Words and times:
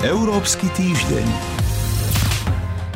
Európsky 0.00 0.72
týždeň. 0.72 1.28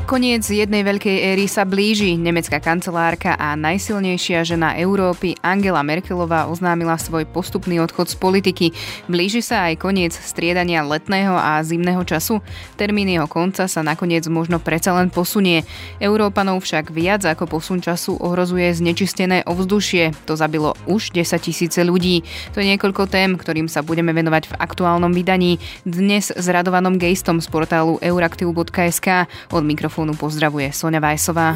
Koniec 0.05 0.45
jednej 0.45 0.85
veľkej 0.85 1.33
éry 1.33 1.49
sa 1.49 1.65
blíži. 1.65 2.21
Nemecká 2.21 2.61
kancelárka 2.61 3.41
a 3.41 3.57
najsilnejšia 3.57 4.45
žena 4.45 4.77
Európy 4.77 5.33
Angela 5.41 5.81
Merkelová 5.81 6.45
oznámila 6.45 7.01
svoj 7.01 7.25
postupný 7.25 7.81
odchod 7.81 8.13
z 8.13 8.21
politiky. 8.21 8.67
Blíži 9.09 9.41
sa 9.41 9.73
aj 9.73 9.81
koniec 9.81 10.13
striedania 10.13 10.85
letného 10.85 11.33
a 11.33 11.57
zimného 11.65 12.05
času. 12.05 12.45
Termín 12.77 13.09
jeho 13.09 13.25
konca 13.25 13.65
sa 13.65 13.81
nakoniec 13.81 14.29
možno 14.29 14.61
predsa 14.61 14.93
len 14.93 15.09
posunie. 15.09 15.65
Európanov 16.05 16.61
však 16.61 16.93
viac 16.93 17.25
ako 17.25 17.49
posun 17.49 17.81
času 17.81 18.21
ohrozuje 18.21 18.77
znečistené 18.77 19.49
ovzdušie. 19.49 20.29
To 20.29 20.37
zabilo 20.37 20.77
už 20.85 21.17
10 21.17 21.33
tisíce 21.41 21.81
ľudí. 21.81 22.29
To 22.53 22.61
je 22.61 22.77
niekoľko 22.77 23.09
tém, 23.09 23.41
ktorým 23.41 23.73
sa 23.73 23.81
budeme 23.81 24.13
venovať 24.13 24.53
v 24.53 24.57
aktuálnom 24.61 25.17
vydaní. 25.17 25.57
Dnes 25.89 26.29
s 26.29 26.45
Radovanom 26.45 27.01
Gejstom 27.01 27.41
z 27.41 27.49
portálu 27.49 27.97
euraktiv.sk 28.05 29.33
od 29.49 29.65
mikrofónu 29.65 29.94
mikrofónu 29.95 30.19
pozdravuje 30.19 30.75
Sonja 30.75 30.99
Vajsová. 30.99 31.55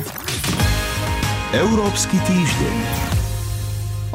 Európsky 1.50 2.22
týždeň. 2.22 3.07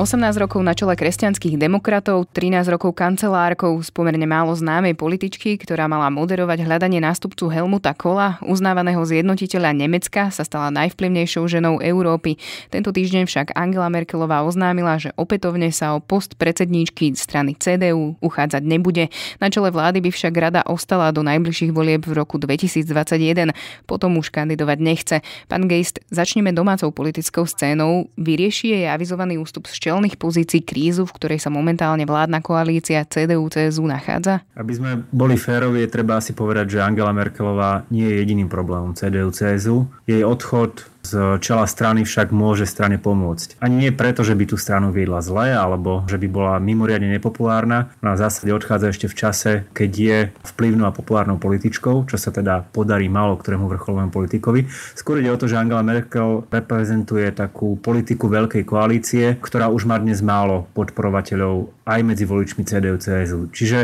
18 0.04 0.36
rokov 0.36 0.60
na 0.60 0.76
čele 0.76 1.00
kresťanských 1.00 1.56
demokratov, 1.56 2.28
13 2.36 2.68
rokov 2.68 2.92
kancelárkou 2.92 3.80
z 3.80 3.88
pomerne 3.88 4.28
málo 4.28 4.52
známej 4.52 5.00
političky, 5.00 5.56
ktorá 5.56 5.88
mala 5.88 6.12
moderovať 6.12 6.60
hľadanie 6.60 7.00
nástupcu 7.00 7.48
Helmuta 7.48 7.96
Kola, 7.96 8.36
uznávaného 8.44 9.00
zjednotiteľa 9.00 9.72
Nemecka, 9.72 10.28
sa 10.28 10.44
stala 10.44 10.76
najvplyvnejšou 10.76 11.48
ženou 11.48 11.80
Európy. 11.80 12.36
Tento 12.68 12.92
týždeň 12.92 13.32
však 13.32 13.56
Angela 13.56 13.88
Merkelová 13.88 14.44
oznámila, 14.44 15.00
že 15.00 15.16
opätovne 15.16 15.72
sa 15.72 15.96
o 15.96 16.04
post 16.04 16.36
predsedníčky 16.36 17.16
strany 17.16 17.56
CDU 17.56 18.20
uchádzať 18.20 18.60
nebude. 18.60 19.08
Na 19.40 19.48
čele 19.48 19.72
vlády 19.72 20.04
by 20.04 20.12
však 20.12 20.36
rada 20.36 20.68
ostala 20.68 21.16
do 21.16 21.24
najbližších 21.24 21.72
volieb 21.72 22.04
v 22.04 22.12
roku 22.12 22.36
2021. 22.36 23.56
Potom 23.88 24.20
už 24.20 24.36
kandidovať 24.36 24.78
nechce. 24.84 25.16
Pán 25.48 25.72
Geist, 25.72 26.04
začneme 26.12 26.52
domácou 26.52 26.92
politickou 26.92 27.48
scénou. 27.48 28.12
Vyrieši 28.20 28.76
jej 28.76 28.92
avizovaný 28.92 29.40
ústup 29.40 29.64
z 29.72 29.93
čelných 29.94 30.18
pozícií 30.18 30.66
krízu, 30.66 31.06
v 31.06 31.14
ktorej 31.14 31.38
sa 31.38 31.54
momentálne 31.54 32.02
vládna 32.10 32.42
koalícia 32.42 33.06
CDU-CSU 33.06 33.86
nachádza? 33.86 34.42
Aby 34.58 34.74
sme 34.74 34.92
boli 35.14 35.38
férovi, 35.38 35.86
je 35.86 35.94
treba 35.94 36.18
asi 36.18 36.34
povedať, 36.34 36.74
že 36.74 36.82
Angela 36.82 37.14
Merkelová 37.14 37.86
nie 37.94 38.10
je 38.10 38.26
jediným 38.26 38.50
problémom 38.50 38.98
CDU-CSU. 38.98 39.86
Jej 40.10 40.26
odchod 40.26 40.90
z 41.04 41.38
čela 41.44 41.68
strany 41.68 42.08
však 42.08 42.32
môže 42.32 42.64
strane 42.64 42.96
pomôcť. 42.96 43.60
Ani 43.60 43.88
nie 43.88 43.92
preto, 43.92 44.24
že 44.24 44.34
by 44.34 44.48
tú 44.48 44.56
stranu 44.56 44.96
viedla 44.96 45.20
zle, 45.20 45.52
alebo 45.52 46.08
že 46.08 46.16
by 46.16 46.28
bola 46.32 46.56
mimoriadne 46.64 47.12
nepopulárna. 47.12 47.92
Ona 48.00 48.16
v 48.16 48.22
zásade 48.24 48.56
odchádza 48.56 48.96
ešte 48.96 49.08
v 49.12 49.18
čase, 49.20 49.52
keď 49.76 49.92
je 49.92 50.18
vplyvnou 50.56 50.88
a 50.88 50.96
populárnou 50.96 51.36
političkou, 51.38 52.08
čo 52.08 52.16
sa 52.16 52.32
teda 52.32 52.64
podarí 52.72 53.12
málo 53.12 53.36
ktorému 53.36 53.68
vrcholovému 53.68 54.12
politikovi. 54.16 54.66
Skôr 54.96 55.20
ide 55.20 55.30
o 55.30 55.40
to, 55.40 55.52
že 55.52 55.60
Angela 55.60 55.84
Merkel 55.84 56.48
reprezentuje 56.48 57.28
takú 57.36 57.76
politiku 57.76 58.32
veľkej 58.32 58.64
koalície, 58.64 59.26
ktorá 59.44 59.68
už 59.68 59.84
má 59.84 60.00
dnes 60.00 60.24
málo 60.24 60.72
podporovateľov 60.72 61.84
aj 61.84 62.00
medzi 62.00 62.24
voličmi 62.24 62.64
CDU-CSU. 62.64 63.52
Čiže 63.52 63.80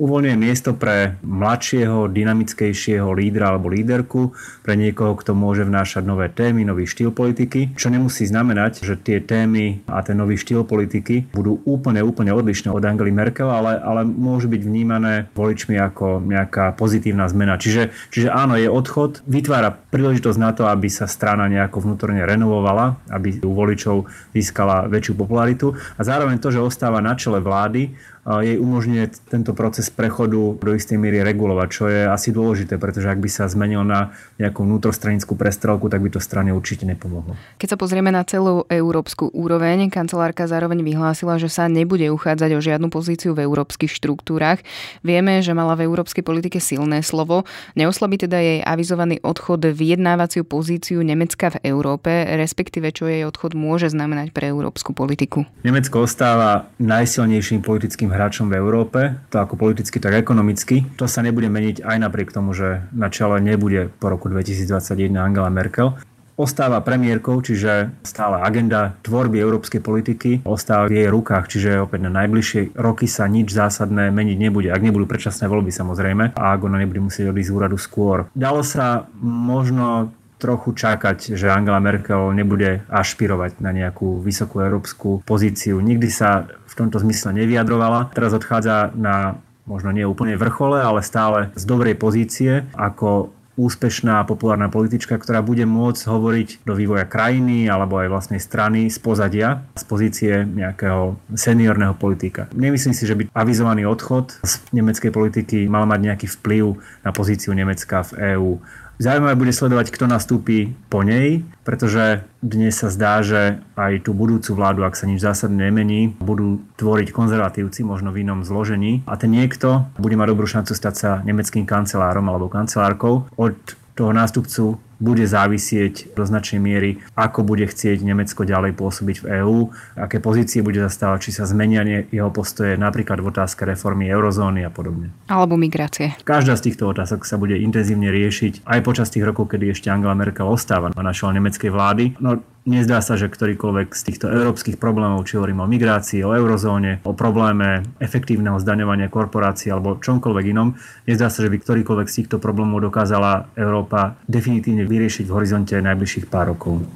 uvoľňuje 0.00 0.36
miesto 0.40 0.72
pre 0.72 1.20
mladšieho, 1.20 2.08
dynamickejšieho 2.08 3.12
lídra 3.12 3.52
alebo 3.52 3.68
líderku, 3.68 4.32
pre 4.64 4.72
niekoho, 4.80 5.12
kto 5.20 5.36
môže 5.36 5.68
vnášať 5.68 6.08
nové 6.08 6.32
témy, 6.32 6.64
nový 6.64 6.88
štýl 6.88 7.12
politiky, 7.12 7.76
čo 7.76 7.92
nemusí 7.92 8.24
znamenať, 8.24 8.80
že 8.80 8.96
tie 8.96 9.20
témy 9.20 9.84
a 9.84 10.00
ten 10.00 10.16
nový 10.16 10.40
štýl 10.40 10.64
politiky 10.64 11.28
budú 11.36 11.60
úplne, 11.68 12.00
úplne 12.00 12.32
odlišné 12.32 12.72
od 12.72 12.80
Angely 12.80 13.12
Merkel, 13.12 13.52
ale, 13.52 13.76
ale 13.76 14.08
môžu 14.08 14.48
byť 14.48 14.62
vnímané 14.64 15.28
voličmi 15.36 15.76
ako 15.76 16.24
nejaká 16.24 16.72
pozitívna 16.80 17.28
zmena. 17.28 17.60
Čiže, 17.60 17.92
čiže 18.08 18.32
áno, 18.32 18.56
je 18.56 18.72
odchod, 18.72 19.20
vytvára 19.28 19.76
príležitosť 19.92 20.38
na 20.40 20.56
to, 20.56 20.64
aby 20.64 20.88
sa 20.88 21.04
strana 21.04 21.44
nejako 21.52 21.84
vnútorne 21.84 22.24
renovovala, 22.24 22.96
aby 23.12 23.36
u 23.44 23.52
voličov 23.52 24.08
získala 24.32 24.88
väčšiu 24.88 25.12
popularitu 25.18 25.76
a 25.76 26.00
zároveň 26.00 26.40
to, 26.40 26.48
že 26.48 26.64
ostáva 26.64 27.04
na 27.04 27.12
čele 27.18 27.44
vlády, 27.44 27.92
jej 28.26 28.60
umožňuje 28.60 29.32
tento 29.32 29.56
proces 29.56 29.88
prechodu 29.88 30.56
do 30.60 30.72
istej 30.76 31.00
miery 31.00 31.24
regulovať, 31.24 31.68
čo 31.72 31.84
je 31.88 32.04
asi 32.04 32.30
dôležité, 32.36 32.76
pretože 32.76 33.08
ak 33.08 33.16
by 33.16 33.30
sa 33.32 33.48
zmenil 33.48 33.80
na 33.80 34.12
nejakú 34.36 34.60
vnútrostranickú 34.60 35.34
prestrelku, 35.40 35.88
tak 35.88 36.04
by 36.04 36.12
to 36.12 36.20
strane 36.20 36.52
určite 36.52 36.84
nepomohlo. 36.84 37.32
Keď 37.56 37.74
sa 37.74 37.78
pozrieme 37.80 38.12
na 38.12 38.20
celú 38.28 38.68
európsku 38.68 39.32
úroveň, 39.32 39.88
kancelárka 39.88 40.44
zároveň 40.44 40.84
vyhlásila, 40.84 41.40
že 41.40 41.48
sa 41.48 41.64
nebude 41.66 42.04
uchádzať 42.12 42.50
o 42.52 42.60
žiadnu 42.60 42.92
pozíciu 42.92 43.32
v 43.32 43.48
európskych 43.48 43.88
štruktúrach. 43.88 44.60
Vieme, 45.00 45.40
že 45.40 45.56
mala 45.56 45.72
v 45.72 45.88
európskej 45.88 46.20
politike 46.20 46.60
silné 46.60 47.00
slovo. 47.00 47.48
Neoslabí 47.72 48.20
teda 48.20 48.36
jej 48.36 48.60
avizovaný 48.60 49.16
odchod 49.24 49.64
vyjednávaciu 49.64 50.44
pozíciu 50.44 51.00
Nemecka 51.00 51.56
v 51.56 51.72
Európe, 51.72 52.12
respektíve 52.36 52.92
čo 52.92 53.08
jej 53.08 53.24
odchod 53.24 53.56
môže 53.56 53.88
znamenať 53.88 54.36
pre 54.36 54.52
európsku 54.52 54.92
politiku. 54.92 55.48
Nemecko 55.64 56.04
ostáva 56.04 56.68
najsilnejším 56.76 57.64
politickým 57.64 58.09
dôležitým 58.10 58.18
hráčom 58.18 58.46
v 58.50 58.58
Európe, 58.58 59.00
to 59.30 59.38
ako 59.38 59.54
politicky, 59.54 60.02
tak 60.02 60.18
ekonomicky. 60.18 60.82
To 60.98 61.06
sa 61.06 61.22
nebude 61.22 61.46
meniť 61.46 61.86
aj 61.86 61.96
napriek 62.02 62.34
tomu, 62.34 62.50
že 62.50 62.82
na 62.90 63.06
čele 63.06 63.38
nebude 63.38 63.94
po 64.02 64.10
roku 64.10 64.26
2021 64.26 65.14
Angela 65.14 65.50
Merkel 65.50 65.94
ostáva 66.40 66.80
premiérkou, 66.80 67.44
čiže 67.44 67.92
stále 68.00 68.40
agenda 68.40 68.96
tvorby 69.04 69.36
európskej 69.44 69.84
politiky 69.84 70.30
ostáva 70.48 70.88
v 70.88 71.04
jej 71.04 71.08
rukách, 71.12 71.52
čiže 71.52 71.84
opäť 71.84 72.08
na 72.08 72.24
najbližšie 72.24 72.80
roky 72.80 73.04
sa 73.04 73.28
nič 73.28 73.52
zásadné 73.52 74.08
meniť 74.08 74.38
nebude, 74.40 74.72
ak 74.72 74.80
nebudú 74.80 75.04
predčasné 75.04 75.52
voľby 75.52 75.68
samozrejme 75.68 76.32
a 76.32 76.42
ak 76.56 76.60
ona 76.64 76.80
nebude 76.80 77.04
musieť 77.04 77.28
odísť 77.28 77.50
z 77.52 77.56
úradu 77.60 77.76
skôr. 77.76 78.24
Dalo 78.32 78.64
sa 78.64 79.04
možno 79.20 80.16
trochu 80.40 80.72
čakať, 80.72 81.36
že 81.36 81.52
Angela 81.52 81.84
Merkel 81.84 82.32
nebude 82.32 82.80
ašpirovať 82.88 83.60
na 83.60 83.76
nejakú 83.76 84.24
vysokú 84.24 84.64
európsku 84.64 85.20
pozíciu. 85.28 85.76
Nikdy 85.78 86.08
sa 86.08 86.48
v 86.48 86.74
tomto 86.74 86.96
zmysle 87.04 87.36
nevyjadrovala. 87.36 88.08
Teraz 88.16 88.32
odchádza 88.32 88.96
na 88.96 89.36
možno 89.68 89.92
nie 89.92 90.08
úplne 90.08 90.34
vrchole, 90.40 90.80
ale 90.80 91.04
stále 91.04 91.52
z 91.54 91.62
dobrej 91.68 91.94
pozície 92.00 92.64
ako 92.74 93.30
úspešná 93.60 94.24
populárna 94.24 94.72
politička, 94.72 95.20
ktorá 95.20 95.44
bude 95.44 95.68
môcť 95.68 96.08
hovoriť 96.08 96.48
do 96.64 96.72
vývoja 96.72 97.04
krajiny 97.04 97.68
alebo 97.68 98.00
aj 98.00 98.08
vlastnej 98.08 98.40
strany 98.40 98.88
z 98.88 98.96
pozadia, 98.96 99.68
z 99.76 99.84
pozície 99.84 100.32
nejakého 100.48 101.20
seniorného 101.36 101.92
politika. 101.92 102.48
Nemyslím 102.56 102.96
si, 102.96 103.04
že 103.04 103.18
by 103.20 103.28
avizovaný 103.36 103.84
odchod 103.84 104.40
z 104.40 104.64
nemeckej 104.72 105.12
politiky 105.12 105.68
mal 105.68 105.84
mať 105.84 106.00
nejaký 106.00 106.26
vplyv 106.40 106.80
na 107.04 107.10
pozíciu 107.12 107.52
Nemecka 107.52 108.00
v 108.08 108.38
EÚ. 108.38 108.52
Zaujímavé 109.00 109.32
bude 109.32 109.56
sledovať, 109.56 109.96
kto 109.96 110.04
nastúpi 110.04 110.76
po 110.92 111.00
nej, 111.00 111.40
pretože 111.64 112.20
dnes 112.44 112.76
sa 112.76 112.92
zdá, 112.92 113.24
že 113.24 113.56
aj 113.72 114.04
tú 114.04 114.12
budúcu 114.12 114.52
vládu, 114.52 114.84
ak 114.84 114.92
sa 114.92 115.08
nič 115.08 115.24
zásadne 115.24 115.72
nemení, 115.72 116.12
budú 116.20 116.60
tvoriť 116.76 117.08
konzervatívci, 117.08 117.80
možno 117.80 118.12
v 118.12 118.28
inom 118.28 118.44
zložení. 118.44 119.00
A 119.08 119.16
ten 119.16 119.32
niekto 119.32 119.88
bude 119.96 120.20
mať 120.20 120.28
dobrú 120.36 120.44
šancu 120.44 120.76
stať 120.76 120.94
sa 121.00 121.10
nemeckým 121.24 121.64
kancelárom 121.64 122.28
alebo 122.28 122.52
kancelárkou. 122.52 123.24
Od 123.40 123.56
toho 123.96 124.12
nástupcu 124.12 124.76
bude 125.00 125.24
závisieť 125.24 126.12
do 126.12 126.22
značnej 126.28 126.60
miery, 126.60 126.90
ako 127.16 127.42
bude 127.42 127.64
chcieť 127.64 128.04
Nemecko 128.04 128.44
ďalej 128.44 128.76
pôsobiť 128.76 129.16
v 129.24 129.26
EÚ, 129.40 129.58
aké 129.96 130.20
pozície 130.20 130.60
bude 130.60 130.78
zastávať, 130.78 131.26
či 131.26 131.40
sa 131.40 131.48
zmenia 131.48 131.82
jeho 132.12 132.28
postoje 132.28 132.76
napríklad 132.76 133.24
v 133.24 133.32
otázke 133.32 133.64
reformy 133.64 134.12
eurozóny 134.12 134.62
a 134.62 134.70
podobne. 134.70 135.10
Alebo 135.26 135.56
migrácie. 135.56 136.14
Každá 136.22 136.54
z 136.60 136.70
týchto 136.70 136.92
otázok 136.92 137.24
sa 137.24 137.40
bude 137.40 137.56
intenzívne 137.56 138.12
riešiť 138.12 138.68
aj 138.68 138.80
počas 138.84 139.08
tých 139.08 139.24
rokov, 139.24 139.48
kedy 139.50 139.72
ešte 139.72 139.88
Angela 139.88 140.12
Merkel 140.12 140.44
ostáva 140.44 140.92
na 140.92 141.02
našej 141.02 141.32
nemeckej 141.40 141.70
vlády. 141.72 142.04
No, 142.20 142.44
Nezdá 142.70 143.02
sa, 143.02 143.18
že 143.18 143.26
ktorýkoľvek 143.26 143.98
z 143.98 144.02
týchto 144.06 144.30
európskych 144.30 144.78
problémov, 144.78 145.26
či 145.26 145.34
hovorím 145.34 145.66
o 145.66 145.66
migrácii, 145.66 146.22
o 146.22 146.30
eurozóne, 146.38 147.02
o 147.02 147.10
probléme 147.10 147.82
efektívneho 147.98 148.62
zdaňovania 148.62 149.10
korporácií 149.10 149.74
alebo 149.74 149.98
čomkoľvek 149.98 150.54
inom, 150.54 150.78
nezdá 151.02 151.34
sa, 151.34 151.42
že 151.42 151.50
by 151.50 151.58
ktorýkoľvek 151.58 152.06
z 152.06 152.16
týchto 152.22 152.38
problémov 152.38 152.78
dokázala 152.78 153.50
Európa 153.58 154.14
definitívne 154.30 154.86
vyriešiť 154.86 155.26
v 155.26 155.34
horizonte 155.34 155.74
najbližších 155.82 156.30
pár 156.30 156.54
rokov. 156.54 156.86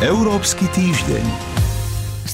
Európsky 0.00 0.64
týždeň 0.72 1.47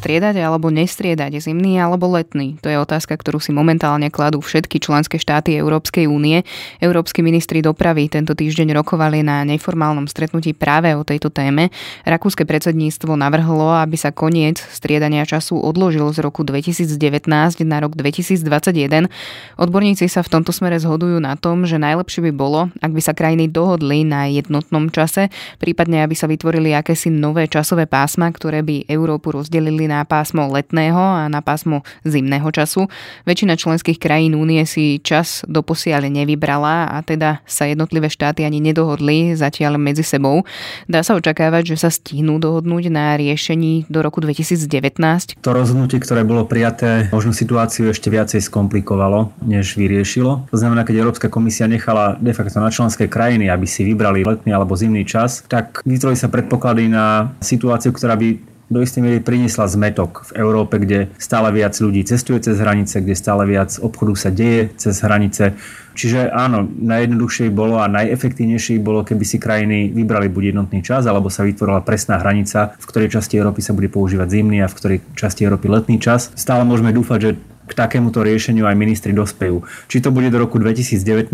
striedať 0.04 0.36
alebo 0.44 0.68
nestriedať, 0.68 1.40
zimný 1.40 1.80
alebo 1.80 2.12
letný? 2.12 2.60
To 2.60 2.68
je 2.68 2.76
otázka, 2.76 3.16
ktorú 3.16 3.40
si 3.40 3.56
momentálne 3.56 4.12
kladú 4.12 4.44
všetky 4.44 4.76
členské 4.76 5.16
štáty 5.16 5.56
Európskej 5.56 6.04
únie. 6.04 6.44
Európsky 6.76 7.24
ministri 7.24 7.64
dopravy 7.64 8.12
tento 8.12 8.36
týždeň 8.36 8.76
rokovali 8.76 9.24
na 9.24 9.48
neformálnom 9.48 10.04
stretnutí 10.10 10.52
práve 10.52 10.92
o 10.92 11.06
tejto 11.06 11.30
téme. 11.30 11.72
Rakúske 12.04 12.44
predsedníctvo 12.44 13.16
navrhlo, 13.16 13.70
aby 13.78 13.94
sa 13.94 14.12
koniec 14.12 14.60
striedania 14.60 15.24
času 15.24 15.56
odložil 15.62 16.10
z 16.12 16.20
roku 16.20 16.44
2019 16.44 17.24
na 17.64 17.78
rok 17.78 17.96
2021. 17.96 19.08
Odborníci 19.56 20.10
sa 20.10 20.20
v 20.20 20.28
tomto 20.28 20.52
smere 20.52 20.76
zhodujú 20.82 21.22
na 21.22 21.38
tom, 21.38 21.64
že 21.64 21.80
najlepšie 21.80 22.28
by 22.28 22.32
bolo, 22.34 22.68
ak 22.82 22.92
by 22.92 23.00
sa 23.00 23.16
krajiny 23.16 23.48
dohodli 23.48 24.02
na 24.04 24.28
jednotnom 24.28 24.90
čase, 24.92 25.30
prípadne 25.62 26.02
aby 26.02 26.12
sa 26.12 26.28
vytvorili 26.28 26.76
akési 26.76 27.08
nové 27.08 27.48
časové 27.48 27.88
pásma, 27.88 28.28
ktoré 28.28 28.60
by 28.60 28.90
Európu 28.90 29.32
rozdelili 29.32 29.84
prešli 29.84 29.92
na 29.94 30.02
pásmo 30.02 30.50
letného 30.50 30.98
a 30.98 31.30
na 31.30 31.38
pásmo 31.38 31.86
zimného 32.02 32.50
času. 32.50 32.90
Väčšina 33.22 33.54
členských 33.54 34.02
krajín 34.02 34.34
únie 34.34 34.66
si 34.66 34.98
čas 34.98 35.46
doposiaľ 35.46 36.10
nevybrala 36.10 36.90
a 36.90 36.98
teda 37.06 37.46
sa 37.46 37.70
jednotlivé 37.70 38.10
štáty 38.10 38.42
ani 38.42 38.58
nedohodli 38.58 39.38
zatiaľ 39.38 39.78
medzi 39.78 40.02
sebou. 40.02 40.42
Dá 40.90 41.06
sa 41.06 41.14
očakávať, 41.14 41.74
že 41.74 41.86
sa 41.86 41.90
stihnú 41.94 42.42
dohodnúť 42.42 42.90
na 42.90 43.14
riešení 43.14 43.86
do 43.86 44.02
roku 44.02 44.18
2019? 44.18 45.38
To 45.38 45.50
rozhodnutie, 45.54 46.02
ktoré 46.02 46.26
bolo 46.26 46.42
prijaté, 46.48 47.06
možno 47.14 47.30
situáciu 47.30 47.94
ešte 47.94 48.10
viacej 48.10 48.42
skomplikovalo, 48.42 49.30
než 49.46 49.78
vyriešilo. 49.78 50.50
To 50.50 50.56
znamená, 50.58 50.82
keď 50.82 51.04
Európska 51.04 51.30
komisia 51.30 51.70
nechala 51.70 52.18
de 52.18 52.34
facto 52.34 52.58
na 52.58 52.72
členské 52.72 53.06
krajiny, 53.06 53.46
aby 53.52 53.68
si 53.68 53.86
vybrali 53.86 54.26
letný 54.26 54.50
alebo 54.50 54.74
zimný 54.74 55.06
čas, 55.06 55.44
tak 55.46 55.84
vytvorili 55.86 56.18
sa 56.18 56.32
predpoklady 56.32 56.90
na 56.90 57.36
situáciu, 57.38 57.92
ktorá 57.92 58.16
by 58.18 58.53
do 58.72 58.80
istej 58.80 59.04
miery 59.04 59.20
priniesla 59.20 59.68
zmetok 59.68 60.32
v 60.32 60.40
Európe, 60.40 60.80
kde 60.80 61.12
stále 61.20 61.52
viac 61.52 61.76
ľudí 61.76 62.00
cestuje 62.04 62.40
cez 62.40 62.56
hranice, 62.56 63.04
kde 63.04 63.14
stále 63.16 63.44
viac 63.44 63.76
obchodu 63.80 64.14
sa 64.16 64.30
deje 64.32 64.72
cez 64.80 64.96
hranice. 65.04 65.52
Čiže 65.94 66.32
áno, 66.34 66.66
najjednoduchšie 66.66 67.54
bolo 67.54 67.78
a 67.78 67.86
najefektívnejšie 67.86 68.82
bolo, 68.82 69.06
keby 69.06 69.22
si 69.22 69.38
krajiny 69.38 69.94
vybrali 69.94 70.26
buď 70.26 70.56
jednotný 70.56 70.82
čas, 70.82 71.06
alebo 71.06 71.30
sa 71.30 71.46
vytvorila 71.46 71.86
presná 71.86 72.18
hranica, 72.18 72.74
v 72.74 72.88
ktorej 72.88 73.14
časti 73.14 73.38
Európy 73.38 73.62
sa 73.62 73.76
bude 73.76 73.86
používať 73.86 74.26
zimný 74.26 74.58
a 74.64 74.70
v 74.70 74.74
ktorej 74.74 74.98
časti 75.14 75.46
Európy 75.46 75.70
letný 75.70 76.02
čas. 76.02 76.34
Stále 76.34 76.66
môžeme 76.66 76.90
dúfať, 76.90 77.18
že 77.20 77.30
k 77.64 77.72
takémuto 77.72 78.20
riešeniu 78.20 78.68
aj 78.68 78.76
ministri 78.76 79.16
dospejú. 79.16 79.64
Či 79.88 80.04
to 80.04 80.12
bude 80.12 80.28
do 80.28 80.40
roku 80.40 80.60
2019, 80.60 81.32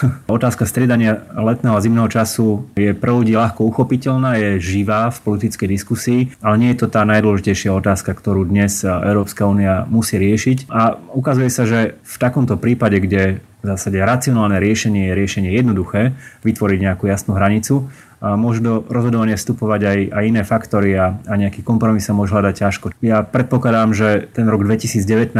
otázka 0.26 0.66
striedania 0.66 1.22
letného 1.34 1.74
a 1.78 1.82
zimného 1.82 2.08
času 2.10 2.66
je 2.74 2.90
pre 2.92 3.10
ľudí 3.14 3.34
ľahko 3.38 3.62
uchopiteľná, 3.70 4.36
je 4.38 4.50
živá 4.58 5.10
v 5.14 5.18
politickej 5.22 5.68
diskusii, 5.70 6.20
ale 6.42 6.58
nie 6.58 6.70
je 6.74 6.84
to 6.84 6.86
tá 6.90 7.06
najdôležitejšia 7.06 7.70
otázka, 7.70 8.14
ktorú 8.14 8.46
dnes 8.46 8.82
Európska 8.82 9.46
únia 9.46 9.86
musí 9.86 10.18
riešiť. 10.18 10.70
A 10.70 10.98
ukazuje 11.14 11.50
sa, 11.52 11.64
že 11.66 11.98
v 12.02 12.16
takomto 12.18 12.58
prípade, 12.58 12.98
kde 12.98 13.42
v 13.60 13.64
zásade 13.64 14.00
racionálne 14.00 14.56
riešenie 14.56 15.12
je 15.12 15.18
riešenie 15.20 15.50
jednoduché, 15.52 16.16
vytvoriť 16.42 16.78
nejakú 16.80 17.04
jasnú 17.12 17.36
hranicu, 17.36 17.92
môžu 18.20 18.60
do 18.60 18.74
rozhodovania 18.92 19.40
vstupovať 19.40 19.80
aj, 19.80 19.98
aj 20.12 20.24
iné 20.28 20.42
faktory 20.44 20.92
a, 20.92 21.16
a 21.24 21.34
nejaký 21.40 21.64
kompromis 21.64 22.04
sa 22.04 22.12
môže 22.12 22.36
hľadať 22.36 22.54
ťažko. 22.60 22.86
Ja 23.00 23.24
predpokladám, 23.24 23.96
že 23.96 24.28
ten 24.36 24.44
rok 24.44 24.62
2019 24.68 25.32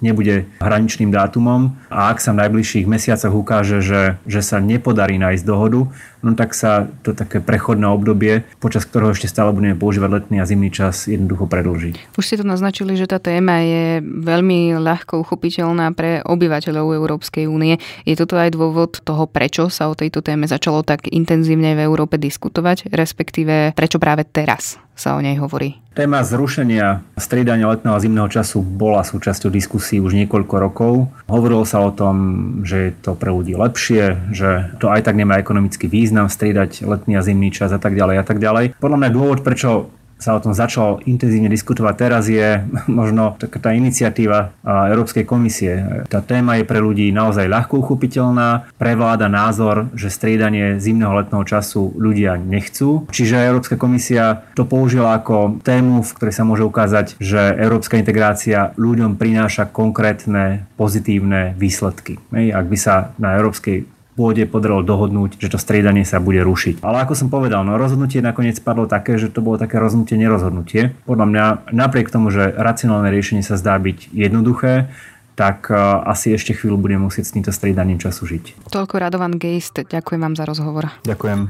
nebude 0.00 0.48
hraničným 0.64 1.12
dátumom 1.12 1.76
a 1.92 2.08
ak 2.08 2.24
sa 2.24 2.32
v 2.32 2.40
najbližších 2.48 2.88
mesiacoch 2.88 3.36
ukáže, 3.36 3.84
že, 3.84 4.16
že 4.24 4.40
sa 4.40 4.58
nepodarí 4.64 5.20
nájsť 5.20 5.44
dohodu, 5.44 5.92
no 6.22 6.30
tak 6.38 6.54
sa 6.54 6.88
to 7.02 7.12
také 7.12 7.42
prechodné 7.42 7.84
obdobie, 7.90 8.46
počas 8.62 8.86
ktorého 8.86 9.12
ešte 9.12 9.26
stále 9.28 9.50
budeme 9.50 9.74
používať 9.76 10.22
letný 10.22 10.40
a 10.40 10.48
zimný 10.48 10.70
čas, 10.70 11.10
jednoducho 11.10 11.50
predlží. 11.50 11.98
Už 12.16 12.24
ste 12.24 12.38
to 12.40 12.46
naznačili, 12.46 12.94
že 12.94 13.10
tá 13.10 13.18
téma 13.18 13.60
je 13.60 13.84
veľmi 14.00 14.78
ľahko 14.78 15.26
uchopiteľná 15.26 15.90
pre 15.92 16.22
obyvateľov 16.22 16.96
Európskej 16.96 17.50
únie. 17.50 17.82
Je 18.06 18.14
toto 18.14 18.38
aj 18.38 18.54
dôvod 18.54 19.02
toho, 19.02 19.26
prečo 19.26 19.66
sa 19.68 19.90
o 19.90 19.98
tejto 19.98 20.22
téme 20.22 20.46
začalo 20.46 20.86
tak 20.86 21.10
intenzívne 21.10 21.74
v 21.74 21.84
Európe 21.84 22.21
diskutovať, 22.22 22.94
respektíve 22.94 23.74
prečo 23.74 23.98
práve 23.98 24.22
teraz 24.22 24.78
sa 24.94 25.18
o 25.18 25.20
nej 25.20 25.34
hovorí? 25.42 25.82
Téma 25.92 26.24
zrušenia 26.24 27.04
striedania 27.20 27.68
letného 27.68 27.92
a 27.92 28.00
zimného 28.00 28.28
času 28.30 28.64
bola 28.64 29.04
súčasťou 29.04 29.52
diskusí 29.52 30.00
už 30.00 30.16
niekoľko 30.24 30.54
rokov. 30.56 30.92
Hovorilo 31.28 31.66
sa 31.68 31.84
o 31.84 31.92
tom, 31.92 32.16
že 32.64 32.76
je 32.88 32.90
to 32.96 33.12
pre 33.12 33.28
ľudí 33.28 33.52
lepšie, 33.52 34.32
že 34.32 34.72
to 34.80 34.88
aj 34.88 35.04
tak 35.04 35.18
nemá 35.18 35.36
ekonomický 35.36 35.90
význam 35.90 36.32
striedať 36.32 36.86
letný 36.86 37.20
a 37.20 37.26
zimný 37.26 37.52
čas 37.52 37.74
a 37.74 37.80
tak 37.82 37.92
ďalej 37.92 38.16
a 38.20 38.24
tak 38.24 38.40
ďalej. 38.40 38.78
Podľa 38.80 38.98
mňa 39.04 39.10
dôvod, 39.12 39.44
prečo 39.44 39.92
sa 40.22 40.38
o 40.38 40.42
tom 40.42 40.54
začalo 40.54 41.02
intenzívne 41.02 41.50
diskutovať 41.50 41.94
teraz 41.98 42.30
je 42.30 42.62
možno 42.86 43.34
taká 43.42 43.58
tá 43.58 43.70
iniciatíva 43.74 44.54
Európskej 44.62 45.26
komisie. 45.26 46.06
Tá 46.06 46.22
téma 46.22 46.62
je 46.62 46.64
pre 46.64 46.78
ľudí 46.78 47.10
naozaj 47.10 47.50
ľahko 47.50 47.82
uchopiteľná, 47.82 48.70
prevláda 48.78 49.26
názor, 49.26 49.90
že 49.98 50.14
striedanie 50.14 50.78
zimného 50.78 51.18
letného 51.18 51.42
času 51.42 51.90
ľudia 51.98 52.38
nechcú. 52.38 53.10
Čiže 53.10 53.50
Európska 53.50 53.74
komisia 53.74 54.46
to 54.54 54.62
použila 54.62 55.18
ako 55.18 55.58
tému, 55.66 56.06
v 56.06 56.14
ktorej 56.14 56.34
sa 56.34 56.46
môže 56.46 56.62
ukázať, 56.62 57.18
že 57.18 57.40
európska 57.58 57.98
integrácia 57.98 58.70
ľuďom 58.78 59.18
prináša 59.18 59.66
konkrétne 59.66 60.68
pozitívne 60.78 61.58
výsledky. 61.58 62.20
Ak 62.32 62.66
by 62.68 62.78
sa 62.78 62.94
na 63.18 63.34
európskej 63.40 64.01
pôde 64.12 64.44
podarilo 64.44 64.84
dohodnúť, 64.84 65.40
že 65.40 65.48
to 65.48 65.58
striedanie 65.58 66.04
sa 66.04 66.20
bude 66.20 66.44
rušiť. 66.44 66.84
Ale 66.84 67.04
ako 67.04 67.16
som 67.16 67.28
povedal, 67.32 67.64
no 67.64 67.80
rozhodnutie 67.80 68.20
nakoniec 68.20 68.60
padlo 68.60 68.84
také, 68.84 69.16
že 69.16 69.32
to 69.32 69.40
bolo 69.40 69.56
také 69.56 69.80
rozhodnutie 69.80 70.20
nerozhodnutie. 70.20 70.92
Podľa 71.08 71.26
mňa 71.28 71.44
napriek 71.72 72.12
tomu, 72.12 72.28
že 72.28 72.52
racionálne 72.52 73.08
riešenie 73.08 73.40
sa 73.40 73.56
zdá 73.56 73.80
byť 73.80 74.12
jednoduché, 74.12 74.92
tak 75.32 75.72
uh, 75.72 76.04
asi 76.04 76.36
ešte 76.36 76.52
chvíľu 76.52 76.76
budem 76.76 77.00
musieť 77.00 77.24
s 77.24 77.34
týmto 77.34 77.52
striedaním 77.56 77.96
času 77.96 78.28
žiť. 78.28 78.68
Toľko 78.68 78.94
Radovan 79.00 79.40
Geist, 79.40 79.80
ďakujem 79.80 80.20
vám 80.20 80.34
za 80.36 80.44
rozhovor. 80.44 80.92
Ďakujem. 81.08 81.48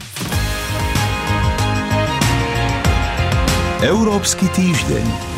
Európsky 3.83 4.47
týždeň. 4.55 5.32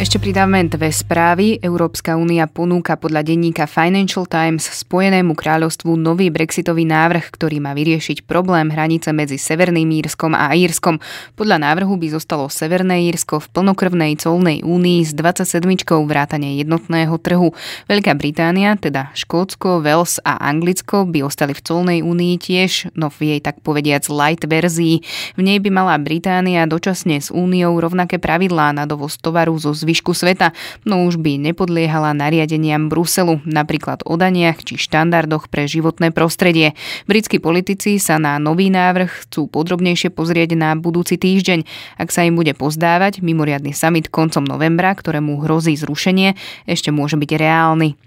Ešte 0.00 0.16
pridáme 0.16 0.64
dve 0.64 0.88
správy. 0.88 1.60
Európska 1.60 2.16
únia 2.16 2.48
ponúka 2.48 2.96
podľa 2.96 3.20
denníka 3.20 3.68
Financial 3.68 4.24
Times 4.24 4.64
Spojenému 4.64 5.36
kráľovstvu 5.36 5.92
nový 5.92 6.32
brexitový 6.32 6.88
návrh, 6.88 7.28
ktorý 7.28 7.60
má 7.60 7.76
vyriešiť 7.76 8.24
problém 8.24 8.72
hranice 8.72 9.12
medzi 9.12 9.36
Severným 9.36 9.92
Írskom 9.92 10.32
a 10.32 10.56
Írskom. 10.56 11.04
Podľa 11.36 11.60
návrhu 11.60 12.00
by 12.00 12.16
zostalo 12.16 12.48
Severné 12.48 13.12
Írsko 13.12 13.44
v 13.44 13.52
plnokrvnej 13.52 14.16
colnej 14.16 14.64
únii 14.64 15.04
s 15.04 15.12
27 15.12 15.68
vrátane 16.08 16.56
jednotného 16.56 17.20
trhu. 17.20 17.52
Veľká 17.84 18.16
Británia, 18.16 18.80
teda 18.80 19.12
Škótsko, 19.12 19.84
Wales 19.84 20.16
a 20.24 20.40
Anglicko 20.40 21.04
by 21.12 21.28
ostali 21.28 21.52
v 21.52 21.60
colnej 21.60 22.00
únii 22.00 22.40
tiež, 22.40 22.96
no 22.96 23.12
v 23.12 23.36
jej 23.36 23.40
tak 23.44 23.60
povediac 23.60 24.08
light 24.08 24.48
verzii. 24.48 25.04
V 25.36 25.40
nej 25.44 25.60
by 25.60 25.68
mala 25.68 26.00
Británia 26.00 26.64
dočasne 26.64 27.20
s 27.20 27.28
úniou 27.28 27.76
rovnaké 27.76 28.16
pravidlá 28.16 28.72
na 28.72 28.88
dovoz 28.88 29.20
tovaru 29.20 29.60
zo 29.60 29.76
zvyšku 29.90 30.14
sveta, 30.14 30.54
no 30.86 31.02
už 31.10 31.18
by 31.18 31.34
nepodliehala 31.34 32.14
nariadeniam 32.14 32.86
Bruselu, 32.86 33.42
napríklad 33.42 34.06
o 34.06 34.14
daniach 34.14 34.62
či 34.62 34.78
štandardoch 34.78 35.50
pre 35.50 35.66
životné 35.66 36.14
prostredie. 36.14 36.78
Britskí 37.10 37.42
politici 37.42 37.98
sa 37.98 38.22
na 38.22 38.38
nový 38.38 38.70
návrh 38.70 39.26
chcú 39.26 39.50
podrobnejšie 39.50 40.14
pozrieť 40.14 40.54
na 40.54 40.78
budúci 40.78 41.18
týždeň. 41.18 41.66
Ak 41.98 42.14
sa 42.14 42.22
im 42.22 42.38
bude 42.38 42.54
pozdávať, 42.54 43.18
mimoriadny 43.18 43.74
summit 43.74 44.06
koncom 44.06 44.46
novembra, 44.46 44.94
ktorému 44.94 45.42
hrozí 45.42 45.74
zrušenie, 45.74 46.38
ešte 46.70 46.94
môže 46.94 47.18
byť 47.18 47.30
reálny. 47.34 47.98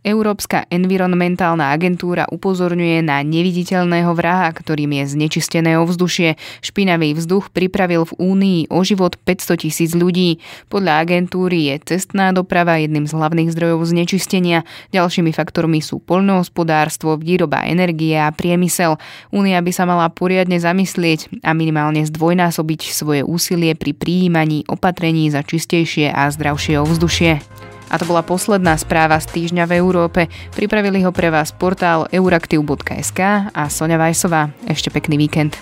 Európska 0.00 0.64
environmentálna 0.72 1.76
agentúra 1.76 2.24
upozorňuje 2.32 3.04
na 3.04 3.20
neviditeľného 3.20 4.16
vraha, 4.16 4.48
ktorým 4.48 4.96
je 4.96 5.12
znečistené 5.12 5.76
ovzdušie. 5.76 6.40
Špinavý 6.64 7.12
vzduch 7.12 7.52
pripravil 7.52 8.08
v 8.08 8.16
Únii 8.16 8.60
o 8.72 8.80
život 8.80 9.20
500 9.28 9.60
tisíc 9.60 9.92
ľudí. 9.92 10.40
Podľa 10.72 11.04
agentúry 11.04 11.68
je 11.68 11.84
cestná 11.92 12.32
doprava 12.32 12.80
jedným 12.80 13.04
z 13.04 13.12
hlavných 13.12 13.52
zdrojov 13.52 13.92
znečistenia. 13.92 14.64
Ďalšími 14.96 15.36
faktormi 15.36 15.84
sú 15.84 16.00
poľnohospodárstvo, 16.00 17.20
výroba 17.20 17.68
energie 17.68 18.16
a 18.16 18.32
priemysel. 18.32 18.96
Únia 19.28 19.60
by 19.60 19.68
sa 19.68 19.84
mala 19.84 20.08
poriadne 20.08 20.56
zamyslieť 20.56 21.44
a 21.44 21.52
minimálne 21.52 22.08
zdvojnásobiť 22.08 22.88
svoje 22.88 23.20
úsilie 23.20 23.76
pri 23.76 23.92
prijímaní 23.92 24.64
opatrení 24.64 25.28
za 25.28 25.44
čistejšie 25.44 26.08
a 26.08 26.24
zdravšie 26.32 26.80
ovzdušie. 26.80 27.69
A 27.90 27.98
to 27.98 28.06
bola 28.06 28.22
posledná 28.22 28.78
správa 28.78 29.18
z 29.18 29.26
týždňa 29.28 29.66
v 29.66 29.76
Európe. 29.76 30.20
Pripravili 30.54 31.02
ho 31.02 31.10
pre 31.10 31.28
vás 31.28 31.50
portál 31.50 32.06
euraktiv.sk 32.14 33.20
a 33.50 33.62
Sonja 33.66 33.98
Vajsová. 33.98 34.54
Ešte 34.64 34.94
pekný 34.94 35.18
víkend. 35.18 35.58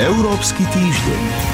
Európsky 0.00 0.64
týždeň. 0.68 1.49